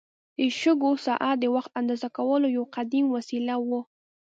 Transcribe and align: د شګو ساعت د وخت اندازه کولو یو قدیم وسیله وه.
د 0.37 0.39
شګو 0.59 0.91
ساعت 1.05 1.37
د 1.41 1.45
وخت 1.55 1.71
اندازه 1.79 2.07
کولو 2.17 2.47
یو 2.57 2.63
قدیم 2.75 3.05
وسیله 3.15 3.55
وه. 3.69 3.81